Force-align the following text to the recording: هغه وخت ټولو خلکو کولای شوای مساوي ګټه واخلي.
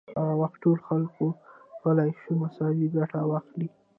هغه 0.19 0.33
وخت 0.41 0.57
ټولو 0.63 0.81
خلکو 0.89 1.25
کولای 1.81 2.09
شوای 2.21 2.35
مساوي 2.43 2.87
ګټه 2.97 3.19
واخلي. 3.29 3.67